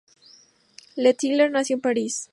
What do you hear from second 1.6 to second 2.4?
en París.